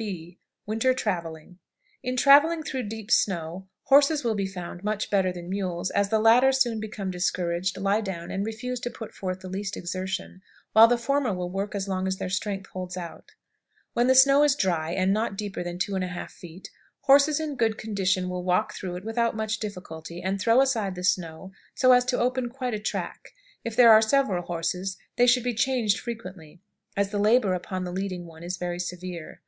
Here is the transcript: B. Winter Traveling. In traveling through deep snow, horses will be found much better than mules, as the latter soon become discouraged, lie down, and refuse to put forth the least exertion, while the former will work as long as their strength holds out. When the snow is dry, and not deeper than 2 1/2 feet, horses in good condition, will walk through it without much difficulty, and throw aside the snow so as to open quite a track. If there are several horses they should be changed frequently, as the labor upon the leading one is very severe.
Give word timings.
B. 0.00 0.38
Winter 0.64 0.94
Traveling. 0.94 1.58
In 2.04 2.16
traveling 2.16 2.62
through 2.62 2.84
deep 2.84 3.10
snow, 3.10 3.66
horses 3.86 4.22
will 4.22 4.36
be 4.36 4.46
found 4.46 4.84
much 4.84 5.10
better 5.10 5.32
than 5.32 5.50
mules, 5.50 5.90
as 5.90 6.08
the 6.08 6.20
latter 6.20 6.52
soon 6.52 6.78
become 6.78 7.10
discouraged, 7.10 7.76
lie 7.76 8.00
down, 8.00 8.30
and 8.30 8.46
refuse 8.46 8.78
to 8.78 8.90
put 8.92 9.12
forth 9.12 9.40
the 9.40 9.48
least 9.48 9.76
exertion, 9.76 10.40
while 10.72 10.86
the 10.86 10.96
former 10.96 11.34
will 11.34 11.50
work 11.50 11.74
as 11.74 11.88
long 11.88 12.06
as 12.06 12.18
their 12.18 12.30
strength 12.30 12.68
holds 12.70 12.96
out. 12.96 13.32
When 13.92 14.06
the 14.06 14.14
snow 14.14 14.44
is 14.44 14.54
dry, 14.54 14.92
and 14.92 15.12
not 15.12 15.36
deeper 15.36 15.64
than 15.64 15.80
2 15.80 15.90
1/2 15.94 16.30
feet, 16.30 16.70
horses 17.00 17.40
in 17.40 17.56
good 17.56 17.76
condition, 17.76 18.28
will 18.28 18.44
walk 18.44 18.74
through 18.74 18.94
it 18.94 19.04
without 19.04 19.34
much 19.34 19.58
difficulty, 19.58 20.22
and 20.22 20.40
throw 20.40 20.60
aside 20.60 20.94
the 20.94 21.02
snow 21.02 21.50
so 21.74 21.90
as 21.90 22.04
to 22.04 22.20
open 22.20 22.50
quite 22.50 22.72
a 22.72 22.78
track. 22.78 23.34
If 23.64 23.74
there 23.74 23.90
are 23.90 24.00
several 24.00 24.44
horses 24.44 24.96
they 25.16 25.26
should 25.26 25.42
be 25.42 25.54
changed 25.54 25.98
frequently, 25.98 26.60
as 26.96 27.10
the 27.10 27.18
labor 27.18 27.52
upon 27.52 27.82
the 27.82 27.90
leading 27.90 28.26
one 28.26 28.44
is 28.44 28.58
very 28.58 28.78
severe. 28.78 29.36